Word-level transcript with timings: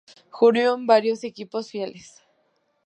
Jugó 0.31 0.55
en 0.55 0.87
varios 0.87 1.23
equipos 1.23 1.69
filiales. 1.69 2.23